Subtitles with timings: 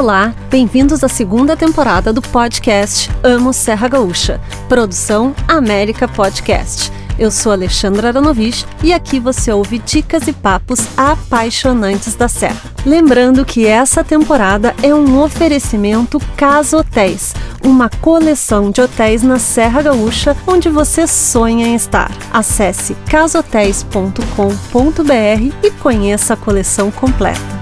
[0.00, 6.90] Olá, bem-vindos à segunda temporada do podcast Amo Serra Gaúcha, produção América Podcast.
[7.18, 12.72] Eu sou Alexandra Aranovich e aqui você ouve dicas e papos apaixonantes da Serra.
[12.86, 19.82] Lembrando que essa temporada é um oferecimento Casa Hotéis, uma coleção de hotéis na Serra
[19.82, 22.10] Gaúcha onde você sonha em estar.
[22.32, 27.59] Acesse casotéis.com.br e conheça a coleção completa.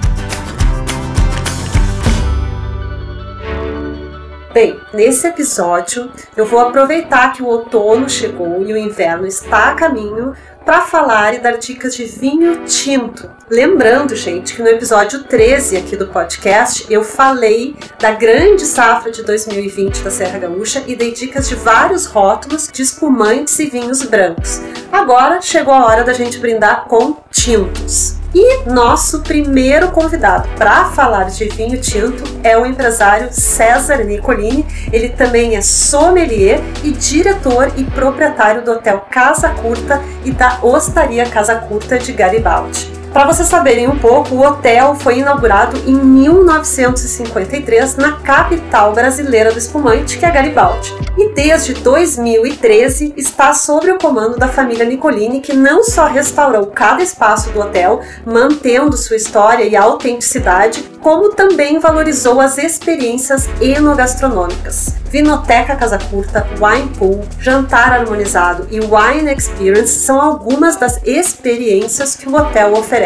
[4.59, 9.73] Bem, nesse episódio eu vou aproveitar que o outono chegou e o inverno está a
[9.73, 10.33] caminho
[10.65, 13.31] para falar e dar dicas de vinho tinto.
[13.49, 19.23] Lembrando, gente, que no episódio 13 aqui do podcast eu falei da grande safra de
[19.23, 24.59] 2020 da Serra Gaúcha e dei dicas de vários rótulos de espumantes e vinhos brancos.
[24.91, 28.18] Agora chegou a hora da gente brindar com tintos.
[28.33, 34.65] E nosso primeiro convidado para falar de vinho tinto é o empresário César Nicolini.
[34.93, 41.27] Ele também é sommelier e diretor e proprietário do Hotel Casa Curta e da Ostaria
[41.27, 42.98] Casa Curta de Garibaldi.
[43.13, 49.57] Para vocês saberem um pouco, o hotel foi inaugurado em 1953 na capital brasileira do
[49.57, 50.93] espumante, que é Garibaldi.
[51.17, 57.01] E desde 2013 está sob o comando da família Nicolini, que não só restaurou cada
[57.01, 64.99] espaço do hotel, mantendo sua história e autenticidade, como também valorizou as experiências enogastronômicas.
[65.09, 72.29] Vinoteca Casa Curta, Wine Pool, Jantar Harmonizado e Wine Experience são algumas das experiências que
[72.29, 72.98] o hotel oferece.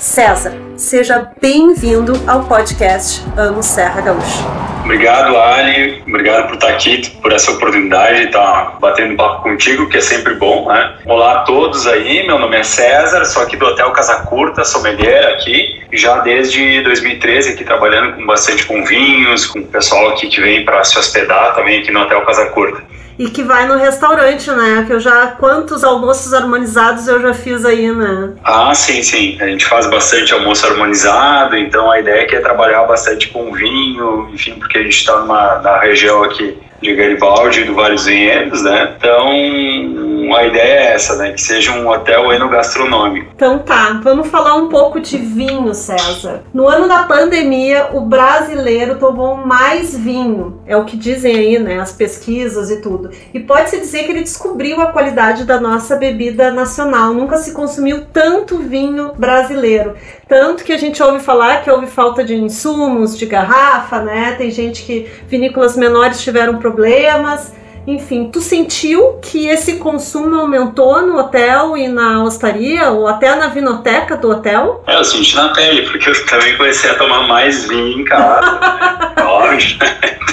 [0.00, 4.42] César, seja bem-vindo ao podcast Amo Serra Gaúcha.
[4.82, 6.02] Obrigado, Ali.
[6.08, 10.34] Obrigado por estar aqui, por essa oportunidade de estar batendo papo contigo, que é sempre
[10.34, 10.96] bom, né?
[11.06, 15.34] Olá a todos aí, meu nome é César, sou aqui do Hotel Casa Curta, sommelier
[15.34, 20.40] aqui, já desde 2013 aqui trabalhando com bastante com vinhos, com o pessoal aqui que
[20.40, 22.82] vem para se hospedar também aqui no Hotel Casa Curta
[23.18, 24.84] e que vai no restaurante, né?
[24.86, 28.32] Que eu já quantos almoços harmonizados eu já fiz aí, né?
[28.44, 29.36] Ah, sim, sim.
[29.40, 34.30] A gente faz bastante almoço harmonizado, então a ideia é, é trabalhar bastante com vinho,
[34.32, 38.94] enfim, porque a gente está na região aqui de Garibaldi e do dos Vinhedos, né?
[38.96, 41.32] Então, a ideia é essa, né?
[41.32, 43.32] Que seja um hotel enogastronômico.
[43.34, 46.42] Então tá, vamos falar um pouco de vinho, César.
[46.52, 51.80] No ano da pandemia, o brasileiro tomou mais vinho, é o que dizem aí, né?
[51.80, 53.10] As pesquisas e tudo.
[53.32, 57.12] E pode-se dizer que ele descobriu a qualidade da nossa bebida nacional.
[57.12, 59.94] Nunca se consumiu tanto vinho brasileiro.
[60.28, 64.34] Tanto que a gente ouve falar que houve falta de insumos, de garrafa, né?
[64.36, 67.52] Tem gente que vinícolas menores tiveram problemas problemas,
[67.88, 73.48] enfim, tu sentiu que esse consumo aumentou no hotel e na hostaria, ou até na
[73.48, 74.84] vinoteca do hotel?
[74.86, 78.60] É, eu senti na pele, porque eu também comecei a tomar mais vinho em casa,
[78.60, 79.14] né?
[79.24, 79.78] Óbvio.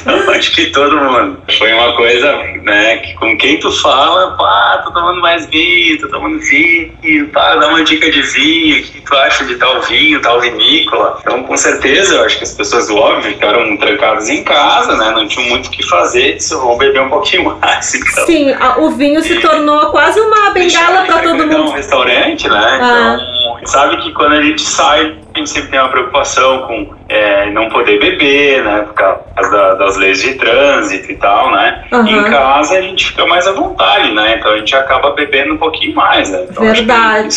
[0.01, 1.37] Então, acho que todo mundo.
[1.57, 2.31] Foi uma coisa,
[2.63, 7.55] né, que com quem tu fala, pá, tô tomando mais vinho, tô tomando vinho, pá,
[7.55, 11.17] dá uma dica de vinho, o que tu acha de tal vinho, tal vinícola.
[11.21, 15.27] Então, com certeza, eu acho que as pessoas, óbvio, ficaram trancadas em casa, né, não
[15.27, 17.44] tinham muito o que fazer, disse, vou beber um pouquinho
[18.25, 21.63] Sim, o vinho se tornou quase uma bengala para todo mundo.
[21.63, 22.79] um restaurante, né?
[22.81, 23.17] Ah.
[23.17, 23.35] Então,
[23.65, 27.69] sabe que quando a gente sai, a gente sempre tem uma preocupação com é, não
[27.69, 28.81] poder beber, né?
[28.81, 31.83] Por causa da, das leis de trânsito e tal, né?
[31.91, 32.07] Uhum.
[32.07, 34.35] Em casa a gente fica mais à vontade, né?
[34.37, 36.45] Então a gente acaba bebendo um pouquinho mais, né?
[36.49, 37.35] Então, Verdade.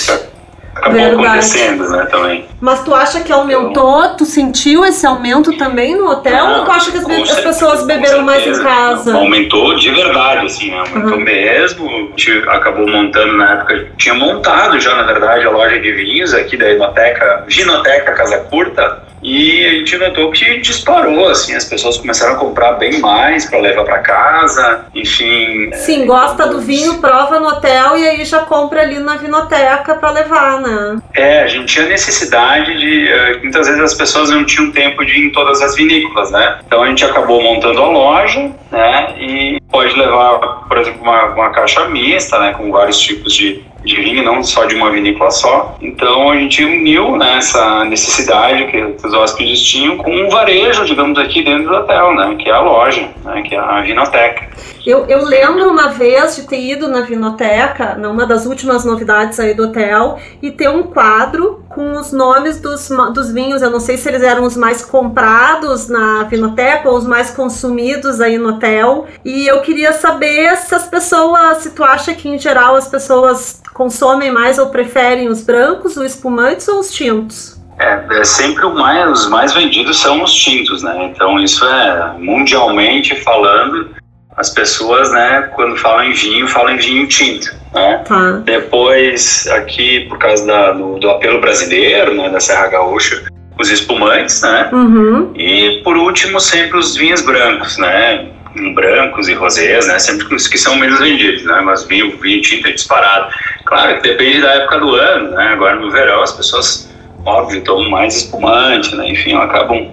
[0.79, 1.27] Acabou Verdade.
[1.27, 2.47] acontecendo, né, também.
[2.61, 3.71] Mas tu acha que aumentou?
[3.71, 6.47] Então, tu sentiu esse aumento também no hotel?
[6.47, 9.15] Não, ou tu acha que as, as pessoas beberam mais em casa?
[9.15, 10.79] Aumentou de verdade, assim, né?
[10.79, 11.25] Aumentou uhum.
[11.25, 11.89] mesmo.
[11.89, 16.33] A gente acabou montando na época, tinha montado já, na verdade, a loja de vinhos
[16.33, 21.97] aqui da Inoteca, Ginoteca Casa Curta, e a gente notou que disparou, assim, as pessoas
[21.99, 25.71] começaram a comprar bem mais para levar para casa, enfim.
[25.75, 29.95] Sim, é, gosta do vinho, prova no hotel e aí já compra ali na vinoteca
[29.95, 30.99] para levar, né?
[31.15, 33.09] É, a gente tinha necessidade de.
[33.09, 36.59] Eh, muitas vezes as pessoas não tinham tempo de ir em todas as vinícolas, né?
[36.67, 39.15] Então a gente acabou montando a loja, né?
[39.19, 40.39] E pode levar,
[40.69, 42.55] por exemplo, uma, uma caixa mista, né?
[42.55, 45.77] Com vários tipos de, de vinho, não só de uma vinícola só.
[45.81, 51.19] Então a gente uniu né, essa necessidade que os hóspedes tinham com um varejo, digamos,
[51.19, 52.37] aqui dentro do hotel, né?
[52.39, 54.49] Que é a loja, né, que é a vinoteca.
[54.87, 59.53] Eu, eu lembro uma vez de ter ido na vinoteca, numa das últimas novidades aí
[59.53, 63.61] do hotel, e ter um quadro com os nomes dos, dos vinhos.
[63.61, 68.21] Eu não sei se eles eram os mais comprados na vinoteca ou os mais consumidos
[68.21, 69.07] aí no hotel.
[69.25, 73.61] E eu queria saber se as pessoas, se tu acha que em geral as pessoas
[73.79, 77.57] consomem mais ou preferem os brancos, os espumantes ou os tintos?
[77.79, 81.13] É, é sempre o mais, os mais vendidos são os tintos, né?
[81.15, 83.91] Então isso é mundialmente falando,
[84.37, 88.03] as pessoas, né, quando falam em vinho, falam em vinho tinto, né?
[88.05, 88.33] Tá.
[88.45, 93.29] Depois, aqui, por causa da, do, do apelo brasileiro, né, da Serra Gaúcha,
[93.61, 94.71] os espumantes, né?
[94.73, 95.33] Uhum.
[95.37, 98.27] E por último, sempre os vinhos brancos, né?
[98.75, 99.99] Brancos e rosés, né?
[99.99, 101.61] Sempre os que são menos vendidos, né?
[101.61, 103.33] Mas vinho, vinho tinto é disparado.
[103.65, 105.49] Claro que depende da época do ano, né?
[105.49, 106.91] Agora no verão as pessoas,
[107.25, 109.11] óbvio, tomam mais espumante, né?
[109.11, 109.91] Enfim, acabam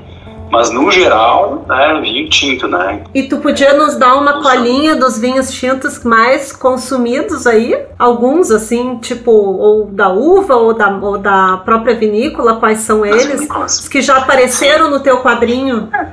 [0.52, 3.02] mas no geral, né, vinho tinto, né?
[3.14, 7.78] E tu podia nos dar uma colinha dos vinhos tintos mais consumidos aí?
[7.98, 13.48] Alguns, assim, tipo, ou da uva ou da, ou da própria vinícola, quais são eles?
[13.66, 15.90] Os que já apareceram no teu quadrinho?
[15.94, 16.08] É,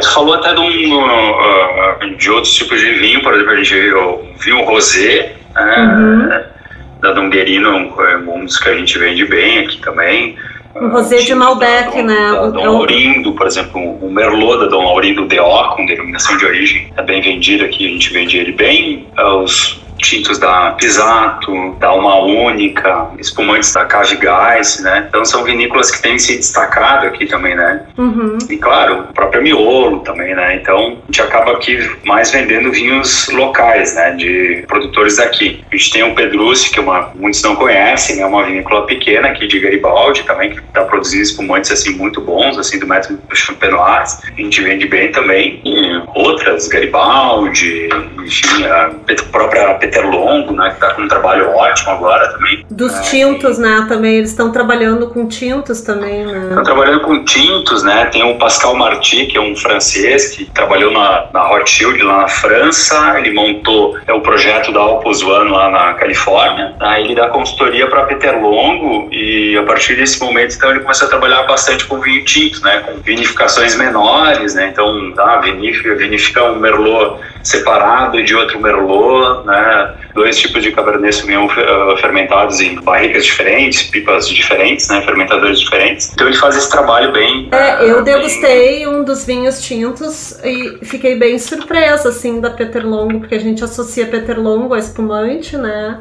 [0.00, 3.74] tu falou até de, um, uh, de outros tipos de vinho, por exemplo, a gente
[3.74, 7.00] viu o vinho rosé, né, uhum.
[7.00, 7.94] da Donguerino,
[8.28, 10.36] um dos que a gente vende bem aqui também.
[10.74, 12.30] O rosé de Malbec, da, né?
[12.32, 16.92] Da Dom Laurindo, por exemplo, o Merlot da Dom Laurindo DO, com denominação de origem,
[16.96, 19.06] é bem vendido aqui, a gente vende ele bem.
[19.42, 25.06] Os tintos da Pisato, da Uma Única, espumantes da Cave Gás, né?
[25.08, 27.82] Então são vinícolas que têm se destacado aqui também, né?
[27.96, 28.38] Uhum.
[28.48, 30.56] E claro, o próprio Miolo também, né?
[30.56, 34.12] Então a gente acaba aqui mais vendendo vinhos locais, né?
[34.12, 35.64] De produtores daqui.
[35.70, 38.26] A gente tem o Pedrucci, que uma, muitos não conhecem, né?
[38.26, 42.78] Uma vinícola pequena aqui de Garibaldi também, que está produzindo espumantes assim muito bons, assim
[42.78, 44.18] do método Champenoise.
[44.26, 45.60] A gente vende bem também.
[45.64, 47.88] E outras, Garibaldi,
[48.24, 48.90] enfim, a
[49.30, 52.64] própria Peter Longo, né, que está com um trabalho ótimo agora também.
[52.70, 56.48] Dos é, tintos, né, também, eles estão trabalhando com tintos também, né?
[56.48, 60.92] Estão trabalhando com tintos, né, tem o Pascal Marty, que é um francês, que trabalhou
[60.92, 65.70] na, na Rothschild lá na França, ele montou é, o projeto da Opus One lá
[65.70, 70.70] na Califórnia, aí ele dá consultoria para Peter Longo e a partir desse momento, então,
[70.70, 75.38] ele começou a trabalhar bastante com vinho tinto, né, com vinificações menores, né, então, tá,
[75.38, 79.94] vinifica, vinifica um Merlot separado de outro Merlot, né?
[80.14, 85.00] Dois tipos de Cabernet Sauvignon uh, fermentados em barricas diferentes, pipas diferentes, né?
[85.02, 86.12] Fermentadores diferentes.
[86.12, 87.48] Então ele faz esse trabalho bem.
[87.52, 88.88] É, eu degustei bem...
[88.88, 93.62] um dos vinhos tintos e fiquei bem surpresa, assim, da Peter Longo, porque a gente
[93.62, 96.00] associa Peter Longo a espumante, né?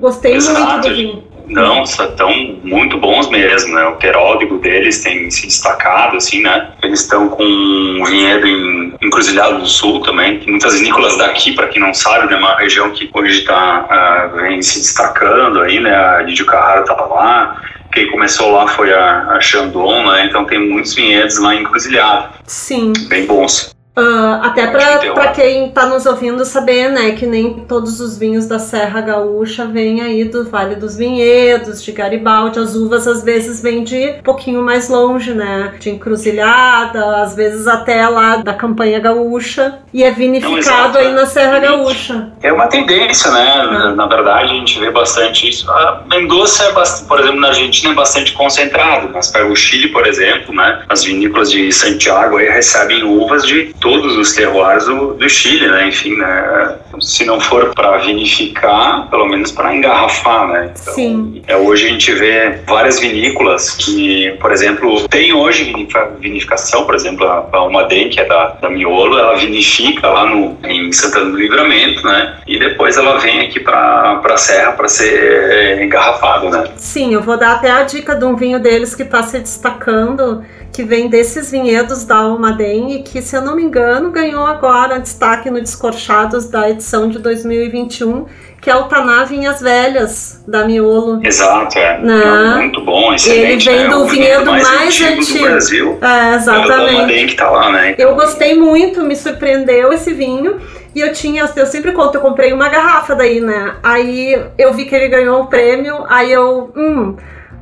[0.00, 0.60] Gostei Exato.
[0.60, 1.37] muito do vinho.
[1.48, 2.30] Não, estão
[2.62, 3.84] muito bons mesmo, né?
[3.86, 6.70] O peródigo deles tem se destacado, assim, né?
[6.82, 10.38] Eles estão com um vinhedo em Encruzilhado do Sul também.
[10.38, 12.36] Tem muitas vinícolas daqui, para quem não sabe, né?
[12.36, 15.94] Uma região que hoje está uh, ah, vem se destacando aí, né?
[15.94, 17.62] A Lidio Carrara estava lá.
[17.92, 20.26] Quem começou lá foi a, a Chandon, né?
[20.26, 22.28] Então tem muitos vinhedos lá em Encruzilhado.
[22.46, 22.92] Sim.
[23.08, 23.77] Bem bons.
[23.98, 28.60] Uh, até para quem está nos ouvindo saber, né, que nem todos os vinhos da
[28.60, 32.60] Serra Gaúcha vêm aí do Vale dos Vinhedos, de Garibaldi.
[32.60, 37.66] As uvas às vezes vêm de um pouquinho mais longe, né, de Encruzilhada, às vezes
[37.66, 39.80] até lá da Campanha Gaúcha.
[39.92, 42.30] E é vinificado Não, aí na Serra Gaúcha.
[42.40, 43.52] É uma tendência, né?
[43.68, 43.94] Ah.
[43.96, 45.68] Na verdade, a gente vê bastante isso.
[45.68, 49.88] A Mendoza, é bastante, por exemplo, na Argentina é bastante concentrado, mas para o Chile,
[49.88, 55.14] por exemplo, né, as vinícolas de Santiago aí recebem uvas de todos os terroirs do,
[55.14, 55.88] do Chile, né?
[55.88, 56.76] Enfim, né?
[57.00, 60.72] Se não for para vinificar, pelo menos para engarrafar, né?
[60.78, 61.42] Então, Sim.
[61.46, 65.72] É, hoje a gente vê várias vinícolas que, por exemplo, tem hoje
[66.20, 70.58] vinificação, por exemplo, a, a Umadem, que é da, da Miolo, ela vinifica lá no,
[70.64, 72.36] em Santana do Livramento, né?
[72.46, 76.64] E depois ela vem aqui para a Serra para ser engarrafado, né?
[76.76, 80.44] Sim, eu vou dar até a dica de um vinho deles que está se destacando
[80.72, 85.00] que vem desses vinhedos da Almaden e que, se eu não me engano, ganhou agora
[85.00, 88.26] destaque no Descorchados da edição de 2021,
[88.60, 91.20] que é o Taná Vinhas Velhas, da Miolo.
[91.24, 91.98] Exato, é.
[91.98, 92.56] Né?
[92.56, 93.68] muito bom, excelente.
[93.68, 93.94] Ele vem né?
[93.94, 95.38] do vinhedo mais, mais antigo, antigo.
[95.38, 95.98] do Brasil.
[96.00, 97.20] É, exatamente.
[97.20, 97.90] É o que tá lá, né?
[97.90, 98.08] Então...
[98.08, 100.60] Eu gostei muito, me surpreendeu esse vinho.
[100.94, 103.76] E eu tinha, eu sempre conto, eu comprei uma garrafa daí, né?
[103.82, 107.14] Aí eu vi que ele ganhou o um prêmio, aí eu, hum,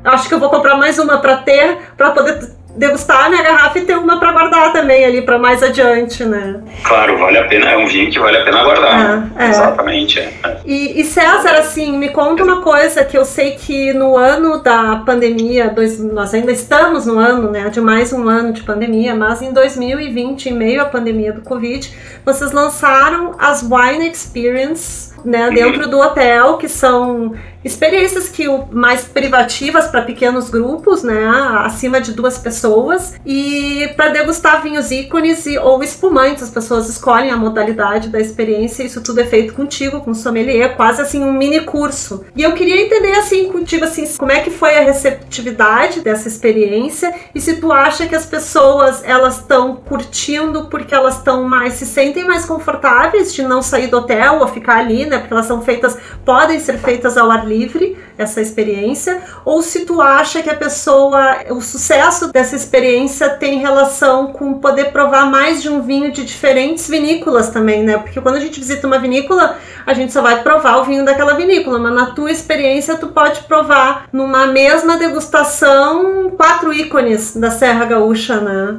[0.05, 3.79] acho que eu vou comprar mais uma para ter, para poder degustar a minha garrafa
[3.79, 6.61] e ter uma para guardar também ali para mais adiante, né?
[6.85, 9.33] Claro, vale a pena, é um vinho que vale a pena guardar.
[9.37, 9.49] É, é.
[9.49, 10.21] Exatamente.
[10.21, 10.33] É.
[10.65, 14.97] E, e, César, assim, me conta uma coisa que eu sei que no ano da
[15.05, 19.41] pandemia, dois, nós ainda estamos no ano, né, de mais um ano de pandemia, mas
[19.43, 21.91] em 2020, em meio à pandemia do Covid,
[22.25, 29.89] vocês lançaram as Wine Experience né, dentro do hotel, que são experiências que mais privativas
[29.89, 31.27] para pequenos grupos, né,
[31.65, 37.33] acima de duas pessoas, e para degustar vinhos ícones e, ou espumantes, as pessoas escolhem
[37.33, 38.85] a modalidade da experiência.
[38.85, 42.25] Isso tudo é feito contigo, com sommelier, quase assim um mini curso.
[42.37, 47.13] E eu queria entender assim contigo assim, como é que foi a receptividade dessa experiência
[47.35, 51.87] e se tu acha que as pessoas elas estão curtindo porque elas estão mais se
[51.87, 55.19] sentem mais confortáveis de não sair do hotel ou ficar ali, né?
[55.19, 60.01] Porque elas são feitas, podem ser feitas ao ar livre, essa experiência, ou se tu
[60.01, 65.69] acha que a pessoa, o sucesso dessa experiência tem relação com poder provar mais de
[65.69, 67.99] um vinho de diferentes vinícolas também, né?
[67.99, 71.35] Porque quando a gente visita uma vinícola, a gente só vai provar o vinho daquela
[71.35, 77.85] vinícola, mas na tua experiência tu pode provar numa mesma degustação quatro ícones da Serra
[77.85, 78.79] Gaúcha, né?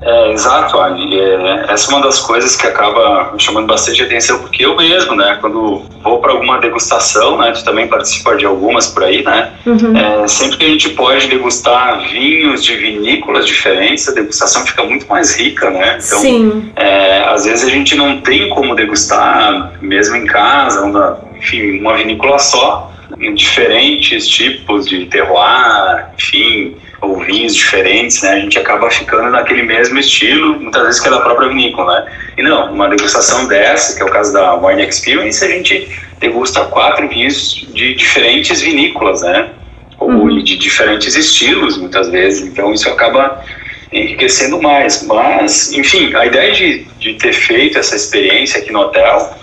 [0.00, 1.18] É, exato, Ali.
[1.18, 5.14] É, essa é uma das coisas que acaba me chamando bastante atenção, porque eu mesmo,
[5.14, 9.52] né, quando vou para alguma degustação, né, tu também participa de algumas por aí, né,
[9.64, 9.96] uhum.
[9.96, 15.06] é, sempre que a gente pode degustar vinhos de vinícolas diferentes, a degustação fica muito
[15.08, 16.70] mais rica, né, então, Sim.
[16.76, 21.94] É, às vezes a gente não tem como degustar, mesmo em casa, uma, enfim, uma
[21.94, 28.90] vinícola só, em diferentes tipos de terroir, enfim, ou vinhos diferentes, né, a gente acaba
[28.90, 32.12] ficando naquele mesmo estilo, muitas vezes que é da própria vinícola, né?
[32.38, 35.88] E não, uma degustação dessa, que é o caso da Wine Experience, a gente
[36.18, 39.50] degusta quatro vinhos de diferentes vinícolas, né?
[39.98, 40.42] Ou uhum.
[40.42, 42.46] de diferentes estilos, muitas vezes.
[42.46, 43.42] Então isso acaba
[43.92, 45.02] enriquecendo mais.
[45.06, 49.36] Mas, enfim, a ideia de, de ter feito essa experiência aqui no hotel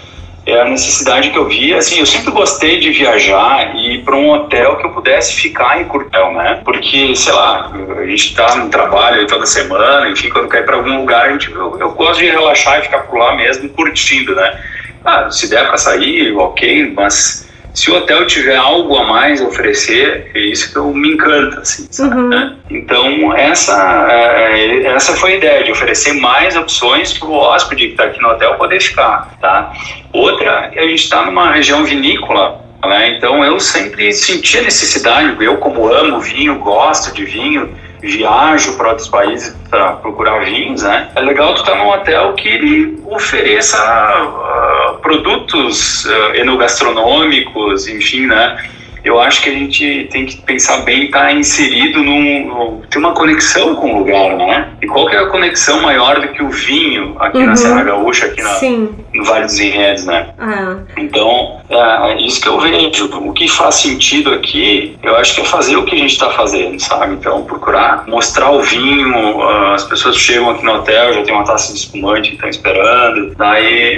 [0.45, 1.73] é a necessidade que eu vi.
[1.73, 5.81] Assim, eu sempre gostei de viajar e ir para um hotel que eu pudesse ficar
[5.81, 6.61] em Curtel, né?
[6.63, 10.75] Porque, sei lá, a gente está no trabalho toda semana, enfim, quando quer ir para
[10.75, 14.35] algum lugar, a gente, eu, eu, gosto de relaxar e ficar por lá mesmo, curtindo,
[14.35, 14.59] né?
[15.05, 19.45] Ah, se der para sair, ok, mas se o hotel tiver algo a mais a
[19.45, 21.87] oferecer, é isso que eu me encanta, assim?
[22.03, 22.29] Uhum.
[22.29, 22.55] Né?
[22.69, 27.91] Então, essa, é, essa foi a ideia, de oferecer mais opções para o hóspede que
[27.91, 29.73] está aqui no hotel poder ficar, tá?
[30.11, 33.15] Outra, a gente está numa região vinícola, né?
[33.17, 37.73] Então, eu sempre senti a necessidade, eu como amo vinho, gosto de vinho,
[38.03, 41.09] viajo para outros países para procurar vinhos, né?
[41.15, 48.27] É legal tu estar tá num hotel que ele ofereça uh, produtos uh, enogastronômicos, enfim,
[48.27, 48.57] né?
[49.03, 52.99] eu acho que a gente tem que pensar bem estar tá inserido num, num, ter
[52.99, 54.69] uma conexão com o lugar, né?
[54.81, 57.47] E qual que é a conexão maior do que o vinho aqui uhum.
[57.47, 60.29] na Serra Gaúcha, aqui na, no Vale dos Enredos, né?
[60.39, 60.77] Ah.
[60.97, 63.09] Então, é, é, isso que eu vejo.
[63.17, 66.29] O que faz sentido aqui, eu acho que é fazer o que a gente está
[66.31, 67.13] fazendo, sabe?
[67.13, 71.43] Então, procurar mostrar o vinho, uh, as pessoas chegam aqui no hotel, já tem uma
[71.43, 73.33] taça de espumante, estão esperando.
[73.35, 73.97] Daí,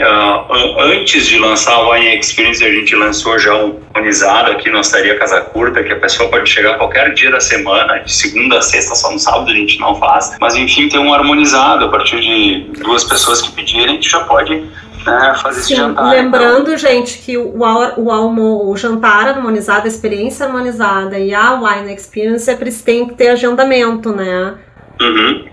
[0.80, 5.18] antes de lançar o Wine Experience, a gente lançou já um organizado aqui no pizzaria
[5.18, 8.96] Casa Curta, que a pessoa pode chegar qualquer dia da semana, de segunda a sexta,
[8.96, 10.38] só no sábado a gente não faz.
[10.40, 14.22] Mas enfim, tem um harmonizado, a partir de duas pessoas que pedirem, a gente já
[14.22, 14.64] pode
[15.06, 16.10] né, fazer Sim, esse jantar.
[16.10, 16.78] Lembrando, então.
[16.78, 22.50] gente, que o, o, almo, o jantar harmonizado, a experiência harmonizada e a wine experience,
[22.50, 24.56] é tem que ter agendamento, né?
[25.00, 25.46] Uhum.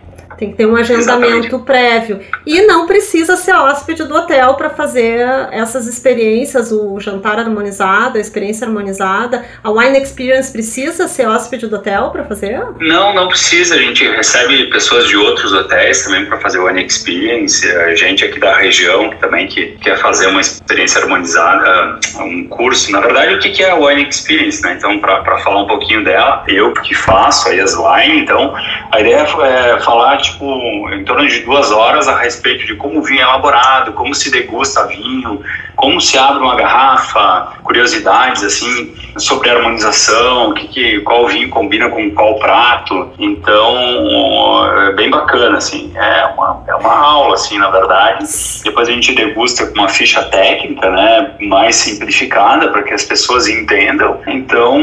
[0.43, 1.65] Tem que ter um agendamento Exatamente.
[1.65, 2.21] prévio.
[2.45, 5.21] E não precisa ser hóspede do hotel para fazer
[5.53, 9.45] essas experiências, o jantar harmonizado, a experiência harmonizada.
[9.63, 12.61] A Wine Experience precisa ser hóspede do hotel para fazer?
[12.81, 13.77] Não, não precisa.
[13.77, 17.65] A gente recebe pessoas de outros hotéis também para fazer Wine Experience.
[17.65, 22.91] A gente aqui da região também que quer fazer uma experiência harmonizada, um curso.
[22.91, 24.61] Na verdade, o que é a Wine Experience?
[24.61, 24.75] Né?
[24.77, 28.53] Então, para falar um pouquinho dela, eu que faço aí as wine, então
[28.91, 33.01] a ideia é falar de tipo, em torno de duas horas a respeito de como
[33.01, 35.43] o vinho é elaborado, como se degusta vinho,
[35.83, 41.89] como se abre uma garrafa, curiosidades assim sobre a harmonização, que, que qual vinho combina
[41.89, 43.11] com qual prato.
[43.19, 48.25] Então é bem bacana assim, é uma, é uma aula assim na verdade.
[48.63, 53.49] Depois a gente degusta com uma ficha técnica, né, mais simplificada para que as pessoas
[53.49, 54.21] entendam.
[54.29, 54.79] Então,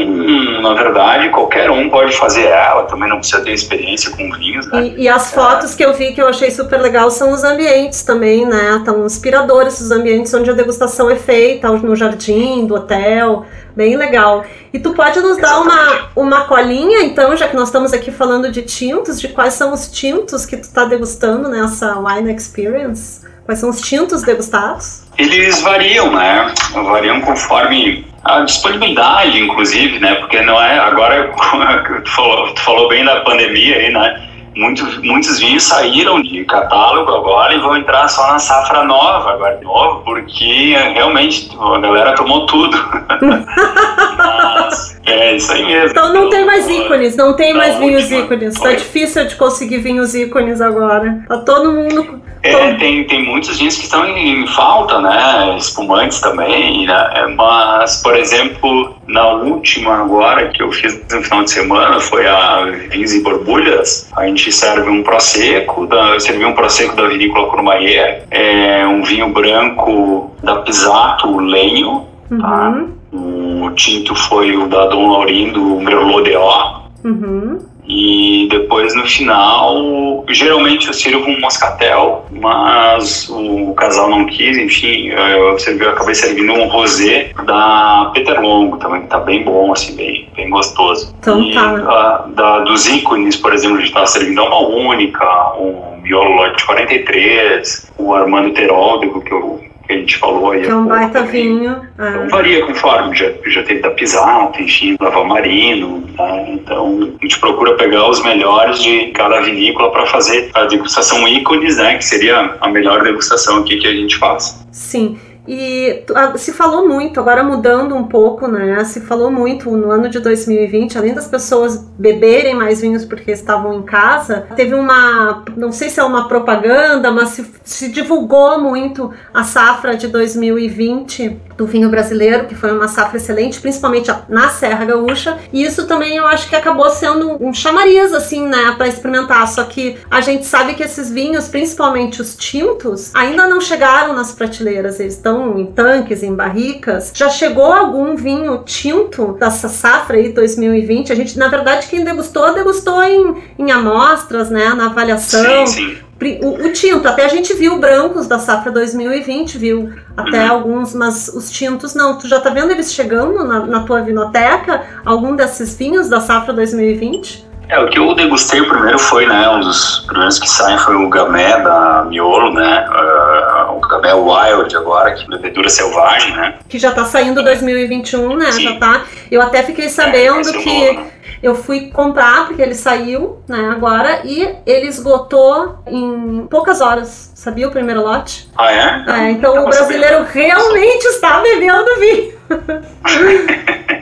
[0.60, 2.82] na verdade, qualquer um pode fazer ela.
[2.84, 4.70] Também não precisa ter experiência com vinhos.
[4.70, 4.92] Né?
[4.98, 5.76] E, e as fotos é.
[5.78, 8.76] que eu vi que eu achei super legal são os ambientes também, né?
[8.76, 13.96] Estão inspiradores os ambientes onde a degustação degustação é feita no jardim do hotel, bem
[13.96, 14.44] legal.
[14.72, 18.50] E tu pode nos dar uma, uma colinha, então, já que nós estamos aqui falando
[18.50, 23.28] de tintos, de quais são os tintos que tu está degustando nessa Wine Experience?
[23.44, 25.04] Quais são os tintos degustados?
[25.18, 26.52] Eles variam, né?
[26.72, 30.16] Variam conforme a disponibilidade, inclusive, né?
[30.16, 31.32] Porque não é agora
[32.04, 34.29] tu falou, tu falou bem da pandemia aí, né?
[34.56, 39.56] Muitos, muitos vinhos saíram de catálogo agora e vão entrar só na safra nova agora
[39.56, 42.76] de novo, porque realmente a galera tomou tudo.
[44.16, 45.90] Mas é isso aí mesmo.
[45.90, 48.58] Então não tem mais ícones, não tem mais vinhos ícones.
[48.58, 51.24] Tá difícil de conseguir vinhos ícones agora.
[51.28, 52.20] Tá todo mundo.
[52.42, 55.56] É, tem, tem muitos vinhos que estão em, falta, né?
[55.58, 57.10] Espumantes também, né?
[57.14, 62.26] É, mas, por exemplo, na última agora que eu fiz no final de semana foi
[62.26, 64.08] a Vinhos e Borbulhas.
[64.16, 69.02] A gente serve um prosecco, da, eu servi um prosecco da vinícola Courmayeur, é um
[69.02, 72.06] vinho branco da Pisato Lenho,
[72.40, 72.84] tá?
[73.12, 76.80] O tinto foi o da Dom Laurindo Merlot de O.
[77.04, 77.70] Uhum.
[77.92, 85.08] E depois no final, geralmente eu sirvo um moscatel, mas o casal não quis, enfim,
[85.08, 89.72] eu, servi, eu acabei servindo um rosé da Peter Longo também, que tá bem bom,
[89.72, 91.12] assim, bem, bem gostoso.
[91.18, 91.62] Então e, tá.
[91.62, 95.26] A, da, dos ícones, por exemplo, a gente tava servindo uma única,
[95.58, 100.62] um Miolo Lote 43, o Armando Teródico, que eu que a gente falou aí.
[100.62, 101.82] Que é um baita vinho.
[101.98, 102.08] É.
[102.08, 106.50] Então varia conforme, já, já teve da Pisato, enfim, Lava Marino, né?
[106.52, 111.76] então a gente procura pegar os melhores de cada vinícola para fazer a degustação ícones,
[111.76, 114.64] né, que seria a melhor degustação aqui que a gente faz.
[114.70, 115.18] Sim.
[115.52, 116.04] E
[116.36, 118.84] se falou muito, agora mudando um pouco, né?
[118.84, 123.74] Se falou muito no ano de 2020, além das pessoas beberem mais vinhos porque estavam
[123.74, 129.12] em casa, teve uma, não sei se é uma propaganda, mas se, se divulgou muito
[129.34, 134.84] a safra de 2020 do vinho brasileiro, que foi uma safra excelente, principalmente na Serra
[134.84, 135.36] Gaúcha.
[135.52, 139.46] E isso também eu acho que acabou sendo um chamariz, assim, né, para experimentar.
[139.48, 144.32] Só que a gente sabe que esses vinhos, principalmente os tintos, ainda não chegaram nas
[144.32, 145.00] prateleiras.
[145.00, 147.12] Eles estão em tanques, em barricas.
[147.14, 151.12] Já chegou algum vinho tinto dessa safra aí 2020?
[151.12, 155.66] A gente, na verdade, quem degustou, degustou em, em amostras, né, na avaliação.
[155.66, 156.10] Sim, sim
[156.42, 160.50] o, o, tinto, até a gente viu brancos da safra 2020, viu até uhum.
[160.50, 162.18] alguns, mas os tintos não.
[162.18, 164.82] Tu já tá vendo eles chegando na, na tua vinoteca?
[165.04, 167.48] Algum desses vinhos da safra 2020?
[167.70, 171.08] É, o que eu degustei primeiro foi, né, um dos primeiros que saem foi o
[171.08, 176.54] Gamé da Miolo, né, uh, o Gamé Wild agora, que é bebedura selvagem, né.
[176.68, 178.62] Que já tá saindo 2021, né, Sim.
[178.64, 179.04] já tá.
[179.30, 181.20] Eu até fiquei sabendo é, que...
[181.42, 187.66] Eu fui comprar, porque ele saiu, né, agora, e ele esgotou em poucas horas, sabia
[187.66, 188.50] o primeiro lote?
[188.58, 189.04] Ah, é?
[189.08, 192.34] é então o brasileiro realmente está bebendo vinho.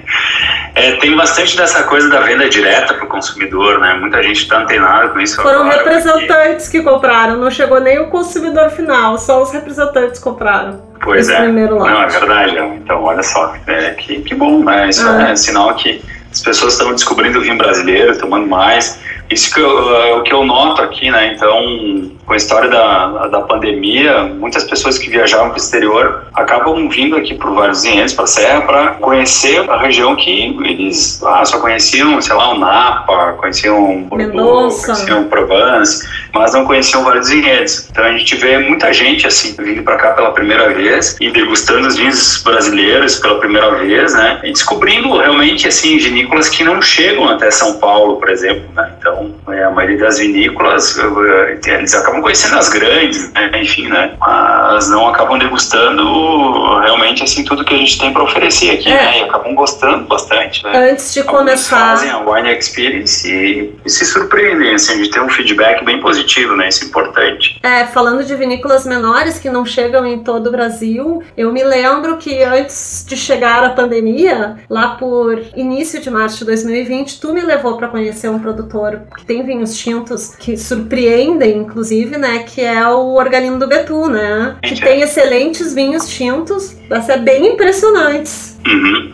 [0.79, 3.95] É, tem bastante dessa coisa da venda direta para o consumidor, né?
[3.95, 5.35] Muita gente está antenada com isso.
[5.43, 6.79] Foram agora, representantes porque...
[6.79, 10.81] que compraram, não chegou nem o consumidor final, só os representantes compraram.
[11.03, 11.49] Pois é.
[11.49, 12.57] Não, é verdade.
[12.77, 14.89] Então, olha só, é, que, que bom, né?
[14.89, 15.31] Isso ah.
[15.31, 19.01] é sinal que as pessoas estão descobrindo o vinho brasileiro, tomando mais.
[19.31, 21.35] Isso que eu, é o que eu noto aqui, né?
[21.35, 26.89] Então, com a história da, da pandemia, muitas pessoas que viajavam para o exterior acabam
[26.89, 31.45] vindo aqui por vários vinhedos, para a Serra, para conhecer a região que eles ah,
[31.45, 37.89] só conheciam, sei lá, o Napa, conheciam Bordeaux, conheciam Provence, mas não conheciam vários vinhedos.
[37.91, 41.89] Então a gente vê muita gente assim vindo para cá pela primeira vez e degustando
[41.89, 44.41] os vinhos brasileiros pela primeira vez, né?
[44.45, 48.93] E descobrindo realmente assim vinícolas que não chegam até São Paulo, por exemplo, né?
[48.99, 49.18] Então
[49.49, 53.51] é, a maioria das vinícolas eh, eles acabam conhecendo as grandes, né?
[53.61, 54.15] enfim, né?
[54.19, 58.95] Mas não acabam degustando realmente assim tudo que a gente tem para oferecer aqui, é.
[58.95, 59.19] né?
[59.19, 60.91] E acabam gostando bastante, né?
[60.91, 61.97] Antes de Alguns começar.
[61.97, 66.57] fazem a wine experience e, e, se surpreendem, assim, de ter um feedback bem positivo,
[66.57, 66.69] né?
[66.69, 67.59] Isso é importante.
[67.63, 72.17] É, falando de vinícolas menores que não chegam em todo o Brasil, eu me lembro
[72.17, 77.41] que antes de chegar a pandemia, lá por início de março de 2020, tu me
[77.41, 82.87] levou para conhecer um produtor que tem vinhos tintos que surpreendem, inclusive né, que é
[82.89, 84.57] o Orgalino do Betu, né?
[84.63, 88.59] Que tem excelentes vinhos tintos, vai ser bem impressionantes.
[88.67, 89.13] Uhum.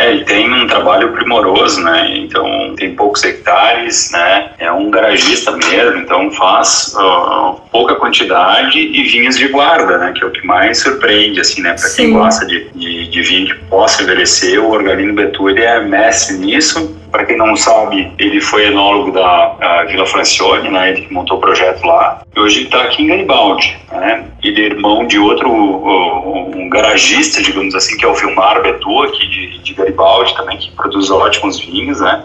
[0.00, 2.16] É, ele tem um trabalho primoroso, né?
[2.16, 4.50] Então tem poucos hectares, né?
[4.58, 10.12] É um garagista mesmo, então faz uh, pouca quantidade e vinhos de guarda, né?
[10.16, 11.74] Que é o que mais surpreende, assim, né?
[11.78, 15.84] Para quem gosta de, de, de, vinho que possa envelhecer, o Orgalino Betu ele é
[15.84, 16.98] mestre nisso.
[17.10, 20.90] Para quem não sabe, ele foi enólogo da Vila Francione, né?
[20.90, 22.22] Ele que montou o projeto lá.
[22.34, 24.24] E hoje ele está aqui em Garibaldi, né?
[24.42, 29.26] Ele é irmão de outro um garagista, digamos assim, que é o Vilmar Betu, aqui
[29.28, 32.24] de, de Garibaldi também, que produz ótimos vinhos, né?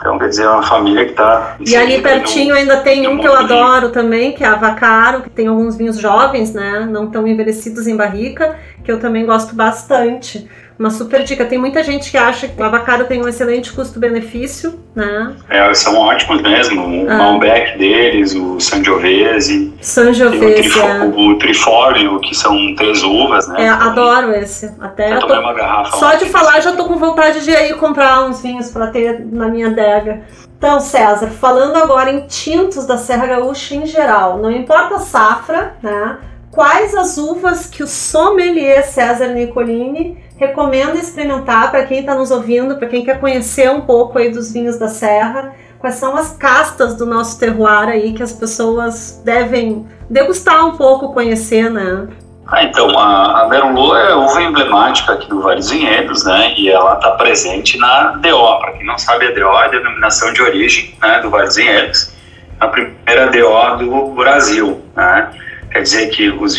[0.00, 1.56] Então, quer dizer, é uma família que está.
[1.60, 5.28] E ali pertinho ainda tem um que eu adoro também, que é a Vacaro, que
[5.28, 6.88] tem alguns vinhos jovens, né?
[6.90, 10.48] Não tão envelhecidos em barrica, que eu também gosto bastante.
[10.80, 11.44] Uma super dica.
[11.44, 15.36] Tem muita gente que acha que o avocado tem um excelente custo-benefício, né?
[15.50, 17.04] É, são ótimos mesmo.
[17.04, 17.18] O ah.
[17.18, 19.74] Malbec deles, o Sangiovese.
[19.82, 21.04] Sangiovese, o, é.
[21.04, 23.66] o Trifólio, que são três uvas, né?
[23.66, 24.74] É, adoro esse.
[24.80, 25.38] Até eu tô...
[25.38, 25.98] uma garrafa.
[25.98, 29.48] Só de falar já tô com vontade de ir comprar uns vinhos para ter na
[29.48, 30.22] minha adega.
[30.56, 35.74] Então, César, falando agora em tintos da Serra Gaúcha em geral, não importa a safra,
[35.82, 36.16] né?
[36.50, 42.76] Quais as uvas que o sommelier César Nicolini recomenda experimentar para quem está nos ouvindo,
[42.76, 45.54] para quem quer conhecer um pouco aí dos vinhos da Serra?
[45.78, 51.12] Quais são as castas do nosso terroir aí que as pessoas devem degustar um pouco,
[51.12, 52.08] conhecer, né?
[52.46, 56.54] Ah, então, a, a Merlot é uva emblemática aqui do Vale dos Vinhedos, né?
[56.56, 58.58] E ela está presente na DO.
[58.58, 61.56] Para quem não sabe, a DO é a denominação de origem né, do Vale dos
[61.56, 62.12] Vinhedos.
[62.58, 65.30] A primeira DO do Brasil, né?
[65.70, 66.58] Quer dizer que os,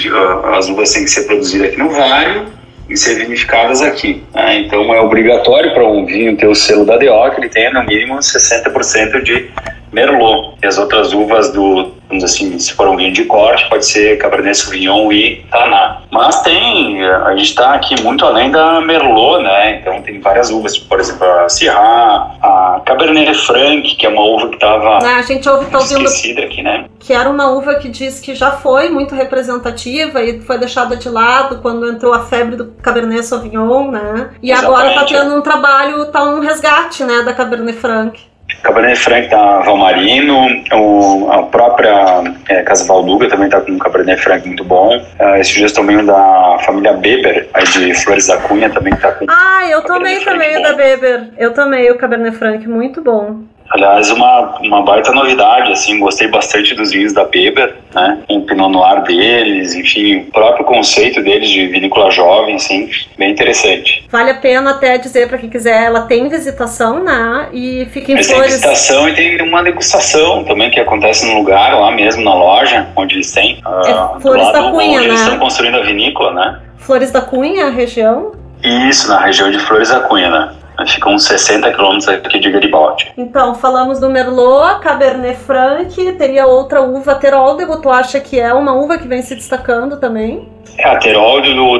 [0.56, 2.61] as uvas têm que ser produzidas aqui no Vale
[2.92, 4.22] e ser vinificadas aqui.
[4.34, 4.60] Né?
[4.60, 7.84] Então, é obrigatório para um vinho ter o selo da DO que ele tenha no
[7.84, 9.50] mínimo 60% de
[9.92, 10.56] Merlot.
[10.62, 14.18] E as outras uvas do, vamos assim, se for um vinho de corte, pode ser
[14.18, 16.02] Cabernet Sauvignon e Taná.
[16.12, 19.80] Mas tem, a gente está aqui muito além da Merlot, né?
[19.80, 24.24] Então tem várias uvas, tipo, por exemplo, a Syrah, a Cabernet Franc, que é uma
[24.24, 26.86] uva que estava ah, a gente ouve, tá ouvindo esquecida aqui, né?
[27.00, 31.10] Que era uma uva que diz que já foi muito representativa e foi deixada de
[31.10, 34.32] lado quando entrou a febre do Cabernet Sauvignon, né?
[34.42, 38.31] E Exatamente, agora está tendo um trabalho, tá um resgate, né, da Cabernet Franc.
[38.64, 44.22] Cabernet Franc da Valmarino, o, a própria é, Casa Valduga também está com um Cabernet
[44.22, 44.98] Franc muito bom.
[44.98, 49.12] Uh, esses dias também o da família Beber, aí de Flores da Cunha, também está
[49.12, 49.26] com.
[49.30, 51.30] Ah, eu tomei também o da Beber.
[51.38, 53.42] Eu tomei o Cabernet Franc, muito bom.
[53.72, 58.20] Aliás, uma, uma baita novidade, assim, gostei bastante dos vinhos da Beber, né?
[58.30, 64.06] O Pinot Noir deles, enfim, o próprio conceito deles de vinícola jovem, assim, bem interessante.
[64.10, 67.48] Vale a pena até dizer para quem quiser, ela tem visitação, né?
[67.54, 68.60] E fica em Mas Flores.
[68.60, 72.88] Tem visitação e tem uma degustação também que acontece no lugar, lá mesmo na loja,
[72.96, 73.62] onde eles têm.
[73.86, 75.06] É, uh, Flores da Cunha, onde né?
[75.06, 76.60] Eles estão construindo a vinícola, né?
[76.78, 78.34] Flores da Cunha, a região?
[78.62, 80.52] Isso, na região de Flores da Cunha, né?
[80.88, 83.12] Fica uns 60 quilômetros aqui de Garibaldi.
[83.18, 88.74] Então, falamos do Merlot, Cabernet Franc, teria outra uva, Teroldego, tu acha que é uma
[88.74, 90.50] uva que vem se destacando também?
[90.78, 90.98] É,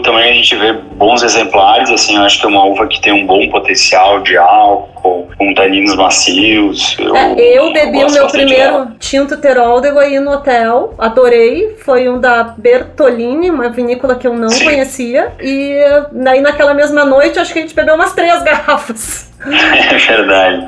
[0.04, 3.12] também a gente vê bons exemplares, assim, eu acho que é uma uva que tem
[3.12, 6.96] um bom potencial de álcool, com taninos macios.
[7.00, 12.20] Eu, é, eu bebi o meu primeiro tinto Teroldego aí no hotel, adorei, foi um
[12.20, 14.66] da Bertolini, uma vinícola que eu não Sim.
[14.66, 15.80] conhecia, e
[16.12, 19.32] daí naquela mesma noite acho que a gente bebeu umas três garrafas.
[19.44, 20.68] É verdade.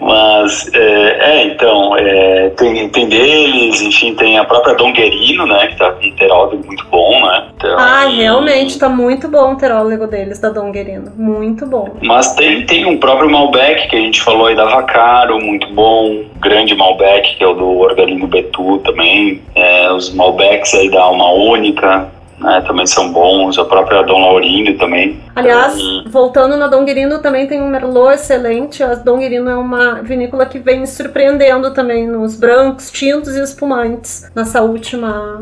[0.00, 5.76] Mas, é, é então, é, tem, tem deles, enfim, tem a própria Donguerino, né, que
[5.76, 7.46] tá com um terólogo muito bom, né.
[7.56, 11.96] Então, ah, realmente, tá muito bom o terólogo deles, da Donguerino, muito bom.
[12.02, 16.24] Mas tem, tem um próprio Malbec, que a gente falou aí da Vacaro, muito bom,
[16.40, 21.30] grande Malbec, que é o do Orgalino Betu também, é, os Malbecs aí da Alma
[21.32, 25.20] Única, né, também são bons, a própria Dom Laurindo também.
[25.34, 29.56] Aliás, então, voltando na Dom Guirino, também tem um Merlot excelente, a Dom Guirino é
[29.56, 35.40] uma vinícola que vem surpreendendo também nos brancos, tintos e espumantes, nessa última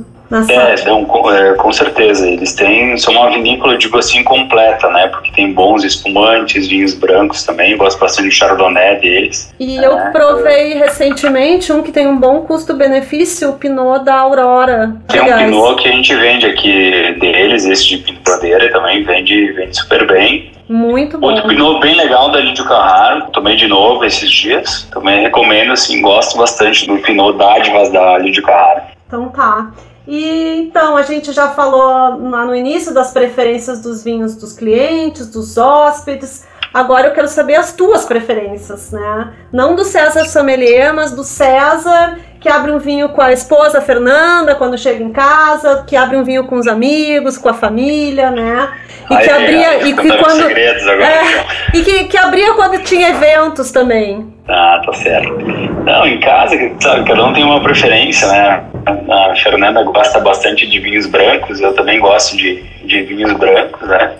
[0.48, 2.28] é, então, com, é, com certeza.
[2.28, 5.08] Eles têm, são uma vinícola, digo assim, completa, né?
[5.08, 7.76] Porque tem bons espumantes, vinhos brancos também.
[7.76, 9.52] Gosto bastante de Chardonnay deles.
[9.58, 14.96] E é, eu provei recentemente um que tem um bom custo-benefício, o Pinot da Aurora.
[15.08, 19.52] Tem um Pinot que a gente vende aqui deles, esse de Pinot Bandeira também vende,
[19.52, 20.52] vende super bem.
[20.68, 21.28] Muito bom.
[21.28, 24.88] Outro Pinot bem legal da Lídio Carraro, tomei de novo esses dias.
[24.90, 28.82] Também recomendo, assim, gosto bastante do Pinot Dádivas da Lídio Carraro.
[29.06, 29.70] Então tá.
[30.06, 35.28] E então a gente já falou lá no início das preferências dos vinhos dos clientes,
[35.28, 36.44] dos hóspedes.
[36.72, 39.32] Agora eu quero saber as tuas preferências, né?
[39.52, 44.54] Não do César Sommelier, mas do César que abre um vinho com a esposa Fernanda
[44.54, 48.70] quando chega em casa, que abre um vinho com os amigos, com a família, né?
[49.10, 51.44] E que abria e que quando agora, é, então.
[51.72, 54.30] e que, que abria quando tinha eventos também.
[54.46, 55.38] Ah, tá certo.
[55.86, 58.62] Não, em casa, sabe, cada um tem uma preferência, né?
[59.10, 64.16] A Fernanda gosta bastante de vinhos brancos, eu também gosto de, de vinhos brancos, né?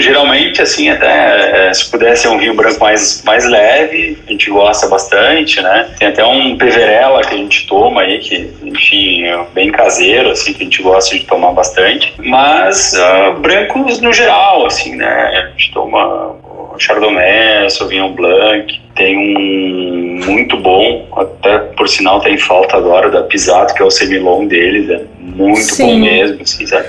[0.00, 4.50] Geralmente, assim, até é, se pudesse ser um vinho branco mais, mais leve, a gente
[4.50, 5.90] gosta bastante, né?
[5.98, 10.52] Tem até um peverella que a gente toma aí, que, enfim, é bem caseiro, assim,
[10.52, 12.14] que a gente gosta de tomar bastante.
[12.18, 15.06] Mas uh, brancos no geral, assim, né?
[15.06, 16.36] A gente toma
[16.78, 23.74] Chardonnay, Sauvignon Blanc, tem um muito bom, até por sinal tem falta agora da Pisato,
[23.74, 25.86] que é o semilon deles, é muito Sim.
[25.86, 26.88] bom mesmo, assim, sabe?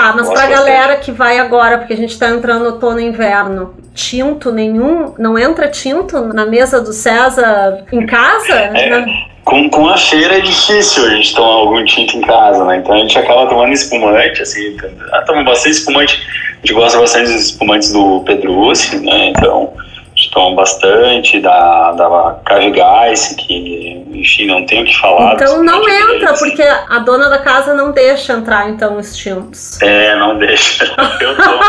[0.00, 0.52] Tá, mas pra bastante.
[0.52, 5.14] galera que vai agora, porque a gente tá entrando no outono e inverno, tinto nenhum?
[5.18, 8.52] Não entra tinto na mesa do César em casa?
[8.54, 8.88] É.
[8.90, 9.06] Na-
[9.44, 12.76] Com, com a feira é difícil a gente tomar algum tinto em casa, né?
[12.76, 14.76] Então a gente acaba tomando espumante, assim.
[15.12, 16.22] Ah, toma bastante espumante.
[16.52, 19.30] A gente gosta bastante dos espumantes do Pedrucci, né?
[19.30, 19.72] Então
[20.26, 25.34] toma bastante da, da Cavigais, que, enfim, não tem o que falar.
[25.34, 26.38] Então não entra, deles.
[26.38, 29.80] porque a dona da casa não deixa entrar, então, os tintos.
[29.82, 30.84] É, não deixa.
[31.20, 31.60] Eu tomo,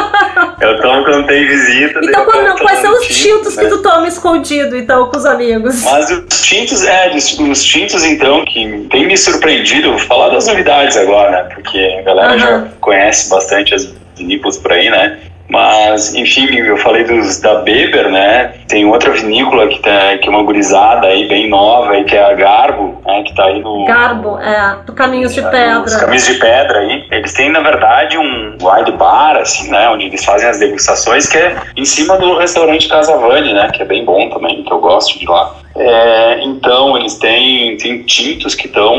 [0.61, 1.99] eu tomo quando tem visita.
[2.03, 3.63] Então, quando- acabo quais são os tintos né?
[3.63, 5.83] que tu toma escondido, então, com os amigos?
[5.83, 10.47] Mas os tintos, é, os, os tintos, então, que tem me surpreendido, vou falar das
[10.47, 11.49] novidades agora, né?
[11.53, 12.37] Porque a galera Aham.
[12.39, 15.19] já conhece bastante as vinícolas por aí, né?
[15.49, 18.53] Mas, enfim, eu falei dos da Beber, né?
[18.67, 22.23] Tem outra vinícola que, tá, que é uma gurizada aí, bem nova, aí, que é
[22.23, 23.23] a Garbo, né?
[23.23, 23.83] Que tá aí no...
[23.85, 25.99] Garbo, é, do Caminhos de Os Pedra.
[25.99, 27.07] caminhos de pedra aí.
[27.09, 29.89] Eles têm, na verdade, um wine bar, assim, né?
[29.89, 33.69] Onde eles fazem as degustações, que é em cima do restaurante Casa Vani, né?
[33.73, 35.55] Que é bem bom também, que eu gosto de lá.
[35.79, 38.97] É, então, eles têm, têm tintos que estão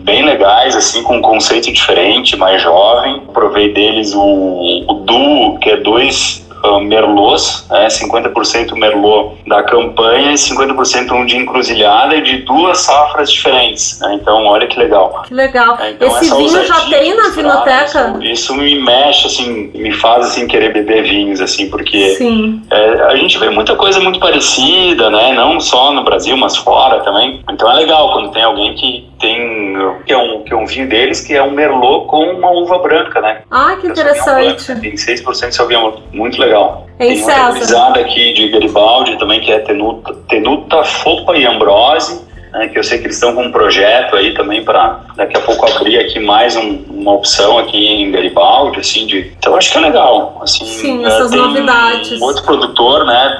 [0.00, 3.22] bem legais, assim, com um conceito diferente, mais jovem.
[3.32, 10.32] Provei deles o, o Duo, que é dois ah, Merlots, né, 50% Merlot da campanha
[10.32, 14.00] e 50% um de encruzilhada e de duas safras diferentes.
[14.00, 15.22] né, então, olha que legal.
[15.26, 15.76] Que legal.
[15.80, 18.16] É, então Esse vinho já tem na vinoteca?
[18.20, 22.16] Isso, isso me mexe, assim, me faz assim querer beber vinhos, assim, porque
[22.70, 25.32] é, a gente vê muita coisa muito parecida, né?
[25.32, 27.42] Não só no Brasil, mas fora também.
[27.50, 30.88] Então é legal quando tem alguém que tem que é um, que é um vinho
[30.88, 33.42] deles que é um merlot com uma uva branca, né?
[33.50, 34.66] Ah, que É interessante.
[34.66, 36.86] Blanc, Tem 6% de Sauvignon muito legal.
[36.98, 42.24] Em Tem gurizada aqui de Garibaldi também, que é Tenuta, Tenuta Fopa e Ambrose,
[42.54, 45.40] né, que eu sei que eles estão com um projeto aí também para daqui a
[45.40, 49.32] pouco abrir aqui mais um- uma opção aqui em Garibaldi, assim, de...
[49.38, 50.64] Então acho que é legal, assim...
[50.64, 52.20] Sim, é, essas novidades.
[52.20, 53.36] Um outro produtor, né,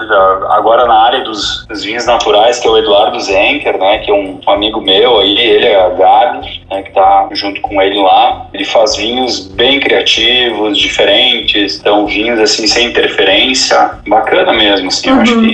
[0.50, 4.14] agora na área dos, dos vinhos naturais, que é o Eduardo Zenker, né, que é
[4.14, 8.00] um, um amigo meu aí, ele é a Gabi, né, que tá junto com ele
[8.00, 8.46] lá.
[8.52, 15.14] Ele faz vinhos bem criativos, diferentes, então vinhos assim sem interferência, bacana mesmo, assim, eu
[15.16, 15.22] Uhum.
[15.22, 15.46] acho que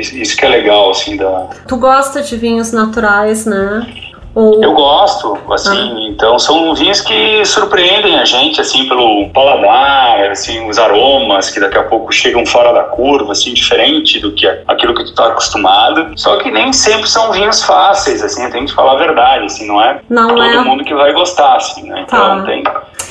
[0.00, 1.48] isso isso que é legal, assim, da...
[1.66, 3.07] Tu gosta de vinhos naturais,
[3.50, 3.86] né?
[4.34, 4.62] Ou...
[4.62, 10.78] Eu gosto, assim, então são vinhos que surpreendem a gente, assim, pelo paladar, assim, os
[10.78, 15.02] aromas que daqui a pouco chegam fora da curva, assim, diferente do que aquilo que
[15.04, 16.12] tu tá acostumado.
[16.14, 19.82] Só que nem sempre são vinhos fáceis, assim, tenho que falar a verdade, assim, não
[19.82, 20.58] é Não todo é?
[20.60, 22.04] mundo que vai gostar, assim, né?
[22.06, 22.42] Então Tá.
[22.44, 22.62] tem,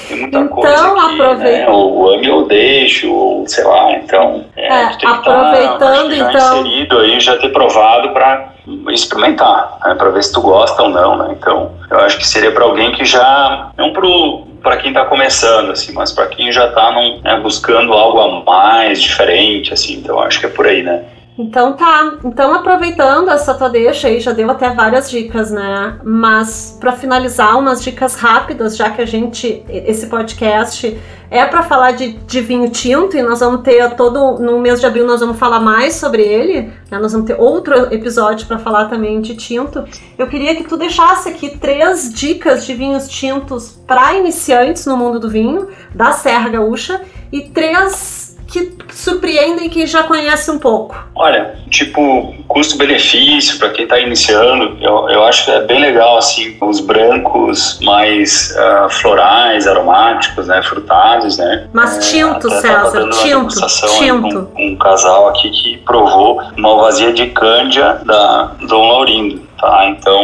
[0.08, 4.46] tem muita Então, coisa que, aproveita- né, ou ame ou deixo, ou sei lá, então...
[4.56, 8.54] É, tu tem que tá, aproveitando, que já então- inserido aí, já ter provado para
[8.90, 11.36] experimentar, né, para ver se tu gosta ou não, né?
[11.38, 15.72] Então, eu acho que seria para alguém que já não pro para quem está começando,
[15.72, 19.94] assim, mas para quem já está né, buscando algo a mais diferente, assim.
[19.94, 21.06] Então, acho que é por aí, né?
[21.38, 22.18] Então tá.
[22.24, 26.00] Então aproveitando essa tua deixa aí, já deu até várias dicas, né?
[26.04, 31.92] Mas pra finalizar, umas dicas rápidas, já que a gente esse podcast é pra falar
[31.92, 35.38] de, de vinho tinto e nós vamos ter todo no mês de abril nós vamos
[35.38, 36.98] falar mais sobre ele, né?
[36.98, 39.86] Nós vamos ter outro episódio pra falar também de tinto.
[40.18, 45.20] Eu queria que tu deixasse aqui três dicas de vinhos tintos para iniciantes no mundo
[45.20, 50.96] do vinho da Serra Gaúcha e três que surpreendem quem já conhece um pouco.
[51.16, 56.56] Olha, tipo, custo-benefício para quem está iniciando, eu, eu acho que é bem legal, assim,
[56.62, 61.68] os brancos mais ah, florais, aromáticos, né, frutados, né.
[61.74, 63.68] Mas tinto, até tava César, tinto,
[64.00, 64.52] tinto.
[64.54, 69.48] Com um casal aqui que provou uma alvazia de cândia da Dom Laurindo.
[69.60, 70.22] Tá, então,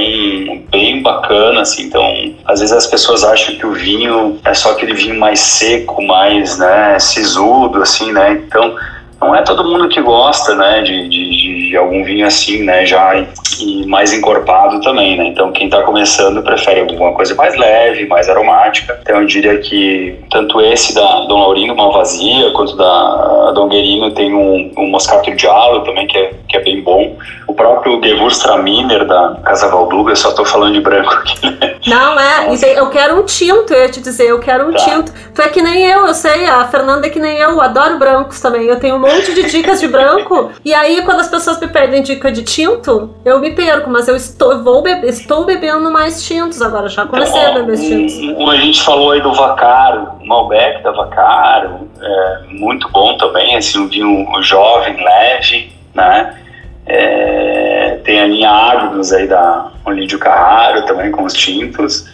[0.70, 4.94] bem bacana, assim, então, às vezes as pessoas acham que o vinho é só aquele
[4.94, 8.76] vinho mais seco, mais, né, sisudo, assim, né, então,
[9.20, 13.16] não é todo mundo que gosta, né, de, de, de algum vinho assim, né, já
[13.60, 18.30] e, mais encorpado também, né, então quem está começando prefere alguma coisa mais leve, mais
[18.30, 24.12] aromática, então eu diria que tanto esse da Dom Laurino Malvasia, quanto da Dom Guerino
[24.12, 27.16] tem um, um Moscato Giallo também, que é, que é bem bom,
[27.48, 32.20] o próprio Gewürztraminer da Casa Valduga, eu só estou falando de branco aqui, né, Não,
[32.20, 34.80] é, eu quero um tinto, eu ia te dizer, eu quero um Tá.
[34.80, 35.12] tinto.
[35.34, 38.40] Tu é que nem eu, eu sei, a Fernanda é que nem eu adoro brancos
[38.40, 38.64] também.
[38.66, 40.52] Eu tenho um monte de dicas de branco.
[40.64, 44.16] E aí, quando as pessoas me pedem dica de tinto, eu me perco, mas eu
[44.16, 48.16] estou, vou bebe- estou bebendo mais tintos agora, já comecei a beber tintos.
[48.16, 53.18] Um- um- a gente falou aí do Vacaro, o Malbec da Vacaro, é muito bom
[53.18, 56.38] também, assim, um vinho jovem, leve, né?
[56.86, 62.06] É, tem a linha Agnos aí da Olídio Carraro também com os tintos.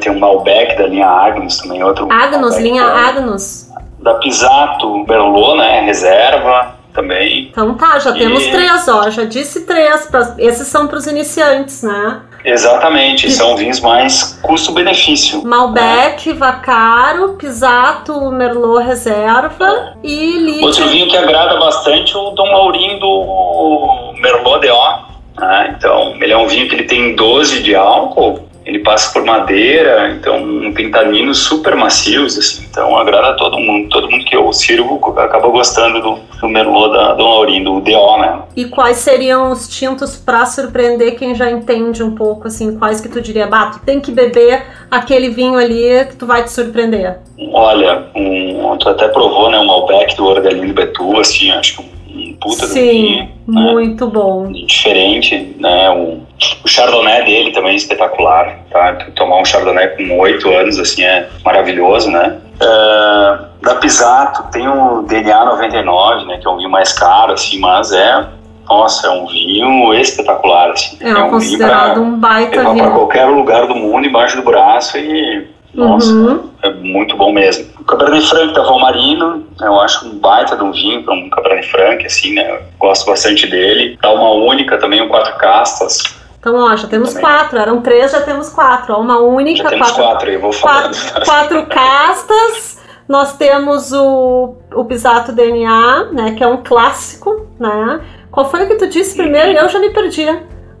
[0.00, 2.08] Tem um Malbec da linha Agnus também, outro.
[2.10, 3.70] Agnus, Malbec linha da- Agnus.
[4.00, 5.80] Da Pisato, Merlot, né?
[5.82, 7.48] Reserva também.
[7.50, 9.10] Então tá, já E- temos três, ó.
[9.10, 10.06] Já disse três.
[10.06, 12.20] pra- esses são para os iniciantes, né?
[12.44, 15.44] Exatamente, são vinhos mais custo-benefício.
[15.44, 20.64] Malbec, Vacaro, Pisato, Merlot Reserva e Lite.
[20.64, 25.12] Outro vinho que agrada bastante é o Dom Laurinho do Merlot DO.
[25.40, 25.74] né?
[25.78, 30.10] Então, ele é um vinho que ele tem 12 de álcool, ele passa por madeira,
[30.12, 33.88] então tem taninos super macios, assim, então agrada todo mundo.
[33.88, 38.18] Todo mundo que eu sirvo acaba gostando do, do Merlot da Dom Laurinho, do DO,
[38.18, 38.42] né?
[38.56, 43.08] E quais seriam os tintos para surpreender quem já entende um pouco, assim, quais que
[43.08, 47.18] tu diria, bah, tu tem que beber aquele vinho ali que tu vai te surpreender.
[47.52, 52.30] Olha, um, tu até provou, né, o Malbec do Ordelino Betu, assim, acho que um,
[52.30, 53.72] um puta do Sim, vinho, né?
[53.72, 54.50] muito bom.
[54.52, 55.90] diferente, né?
[55.90, 56.20] O,
[56.64, 58.94] o Chardonnay dele também é espetacular, tá?
[59.16, 62.38] Tomar um Chardonnay com oito anos, assim, é maravilhoso, né?
[62.60, 66.38] É, da Pisato tem o DNA 99, né?
[66.38, 68.24] Que é um vinho mais caro, assim, mas é...
[68.68, 70.96] Nossa, é um vinho espetacular, assim.
[71.00, 72.90] É, um vinho considerado pra um baita levar para vinho.
[72.94, 75.50] qualquer lugar do mundo embaixo do braço e...
[75.74, 76.50] Nossa, Uhum.
[76.62, 77.66] é muito bom mesmo.
[77.80, 81.66] O Cabernet Franc da Valmarino, eu acho um baita de um vinho para um Cabernet
[81.70, 82.46] Franc, assim, né?
[82.50, 83.98] Eu gosto bastante dele.
[84.02, 86.02] Dá uma única também, um quatro castas.
[86.42, 87.22] Então, ó, já temos Também.
[87.24, 87.56] quatro.
[87.56, 88.94] Eram três, já temos quatro.
[88.94, 90.92] Ó, uma única, Já temos quatro, quatro, eu vou falando.
[90.96, 92.82] quatro, quatro castas.
[93.08, 96.32] Nós temos o, o Pisato DNA, né?
[96.36, 98.00] Que é um clássico, né?
[98.32, 99.56] Qual foi o que tu disse primeiro?
[99.56, 100.26] Eu já me perdi.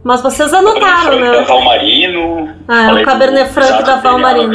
[0.02, 1.44] Mas vocês anotaram, Cabernet Franc da né?
[1.46, 2.50] Valmarino.
[2.66, 4.52] Ah, é o Cabernet Franc da Valmarino.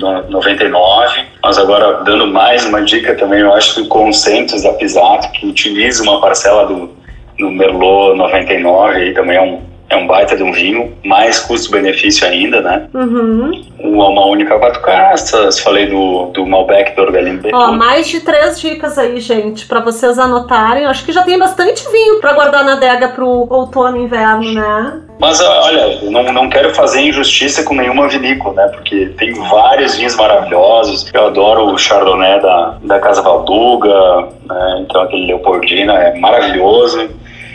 [0.00, 1.20] no- 99.
[1.44, 5.46] Mas agora, dando mais uma dica também, eu acho que o Concentus da Pisato, que
[5.46, 6.90] utiliza uma parcela do,
[7.38, 12.26] do Merlot 99, aí também é um, é um baita de um vinho, mais custo-benefício
[12.26, 12.88] ainda, né?
[12.94, 14.00] Uhum.
[14.00, 17.56] Alma Única Quatro Castas, falei do, do Malbec do Orgalino Betu.
[17.56, 20.86] Ó, mais de três dicas aí, gente, pra vocês anotarem.
[20.86, 25.00] Acho que já tem bastante vinho pra guardar na adega pro outono e inverno, né?
[25.18, 28.68] Mas olha, não, não quero fazer injustiça com nenhuma vinícola, né?
[28.68, 31.10] Porque tem vários vinhos maravilhosos.
[31.12, 34.78] Eu adoro o Chardonnay da, da Casa Valduga, né?
[34.80, 37.10] então aquele Leopoldina é maravilhoso.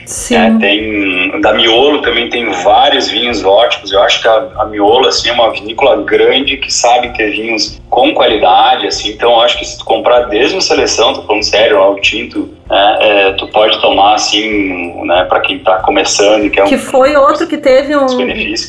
[0.06, 0.36] Sim.
[0.36, 3.92] É, tem da Miolo também tem vários vinhos ótimos.
[3.92, 7.82] Eu acho que a, a Miolo assim é uma vinícola grande que sabe ter vinhos
[7.90, 9.10] com qualidade, assim.
[9.10, 12.50] Então acho que se tu comprar desde uma seleção, tô falando sério, lá o tinto,
[12.70, 17.46] né, é, tu pode tomar assim, né, para quem tá começando Que um foi outro
[17.48, 18.06] que teve um,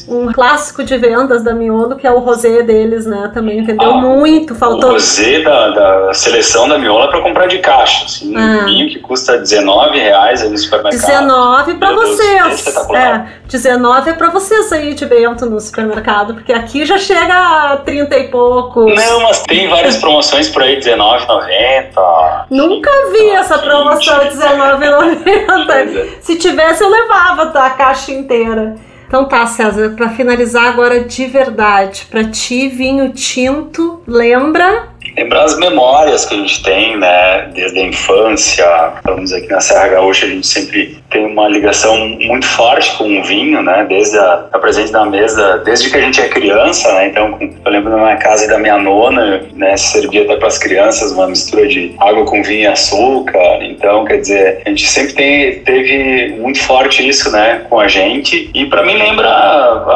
[0.09, 3.31] um clássico de vendas da Miolo, que é o rosé deles, né?
[3.33, 4.93] Também vendeu Ah, muito, O faltou.
[4.93, 8.41] rosé da, da seleção da Miola é para comprar de caixa, assim, Ah.
[8.41, 11.01] um vinho que custa 19 reais aí no supermercado.
[11.01, 12.17] 19 pra Meu Deus,
[12.61, 12.91] vocês.
[12.91, 17.33] É, 19 é pra vocês aí de Bento no supermercado, porque aqui já chega
[17.73, 18.95] a 30 e poucos.
[18.95, 22.47] Não, mas tem várias promoções por aí, R$19,90.
[22.51, 25.97] Nunca vi essa promoção Pois R$19,90.
[25.97, 26.09] é.
[26.21, 28.77] Se tivesse, eu levava tá, a caixa inteira.
[29.07, 34.89] Então tá, César, pra finalizar agora de verdade, pra ti, vinho tinto, lembra?
[35.17, 38.67] Lembrar as memórias que a gente tem, né, desde a infância.
[39.05, 43.25] Falamos aqui na Serra Gaúcha, a gente sempre tem uma ligação muito forte com o
[43.25, 47.09] vinho, né, desde a, a presente na mesa, desde que a gente é criança, né,
[47.09, 51.13] então eu lembro da minha casa da minha nona, né, servia até para as crianças
[51.13, 55.61] uma mistura de água com vinho e açúcar, então, quer dizer, a gente sempre tem,
[55.61, 59.29] teve muito forte isso, né, com a gente, e para mim lembra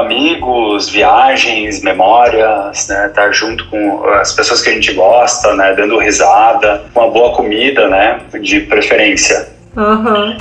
[0.01, 5.99] amigos, viagens, memórias, né, estar junto com as pessoas que a gente gosta, né, dando
[5.99, 9.60] risada, uma boa comida, né, de preferência.
[9.77, 10.37] Aham.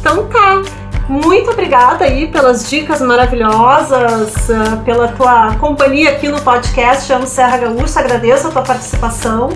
[0.00, 0.62] Então tá.
[1.08, 7.58] Muito obrigada aí pelas dicas maravilhosas, ah, pela tua companhia aqui no podcast Amo Serra
[7.58, 8.00] Gaúcha.
[8.00, 9.50] Agradeço a tua participação.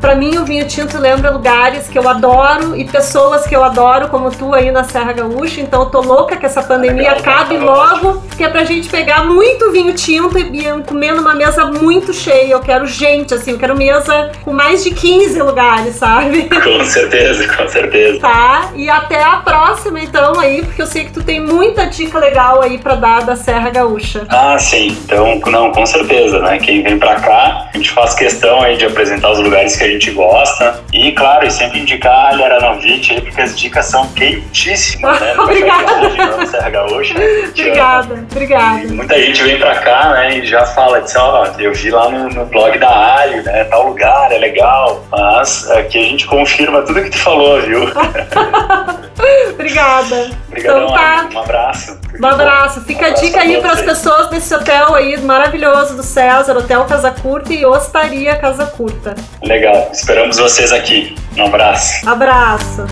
[0.00, 4.08] Pra mim, o vinho tinto lembra lugares que eu adoro e pessoas que eu adoro,
[4.08, 5.60] como tu aí na Serra Gaúcha.
[5.60, 8.88] Então, eu tô louca que essa pandemia Legal, acabe tá logo, que é pra gente
[8.88, 12.52] pegar muito vinho tinto e e comer numa mesa muito cheia.
[12.52, 16.48] Eu quero gente, assim, eu quero mesa com mais de 15 lugares, sabe?
[16.68, 18.20] Com certeza, com certeza.
[18.20, 18.70] Tá?
[18.74, 22.62] E até a próxima, então, aí, porque eu sei que tu tem muita dica legal
[22.62, 24.26] aí pra dar da Serra Gaúcha.
[24.28, 24.88] Ah, sim.
[25.04, 26.58] Então, não, com certeza, né?
[26.58, 29.88] Quem vem pra cá, a gente faz questão aí de apresentar os lugares que a
[29.88, 30.82] gente gosta.
[30.92, 35.34] E, claro, e sempre indicar a Leranovitch aí, porque as dicas são quentíssimas, né?
[35.38, 36.46] Obrigada.
[36.46, 37.14] Serra Gaúcha.
[37.18, 37.68] A gente ama.
[37.70, 38.88] Obrigada, E obrigada.
[38.88, 42.28] muita gente vem pra cá, né, e já fala, diz, ó, eu vi lá no,
[42.28, 44.48] no blog da Alho, né, tal lugar, é legal.
[44.48, 47.82] legal, mas aqui a gente confirma tudo que tu falou, viu?
[49.52, 50.30] Obrigada.
[50.58, 51.28] Obrigadão, então, tá.
[51.32, 51.98] um abraço.
[52.20, 52.80] Um abraço.
[52.82, 56.56] Fica um abraço a dica aí para as pessoas desse hotel aí maravilhoso do César,
[56.56, 59.14] Hotel Casa Curta e Ostaria Casa Curta.
[59.42, 59.90] Legal.
[59.92, 61.14] Esperamos vocês aqui.
[61.36, 62.08] Um abraço.
[62.08, 62.86] Abraço.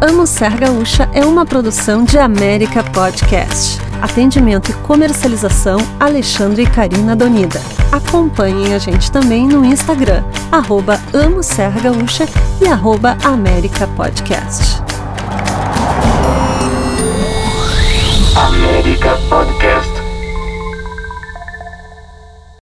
[0.00, 3.80] Amo Ser Gaúcha é uma produção de América Podcast.
[4.02, 7.60] Atendimento e comercialização Alexandre e Karina Donida.
[7.92, 12.26] Acompanhem a gente também no Instagram, arroba Amo Ser Gaúcha
[12.60, 14.82] e arroba América Podcast.
[18.42, 19.91] América Podcast.